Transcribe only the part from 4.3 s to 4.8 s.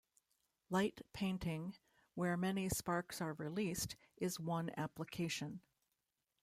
one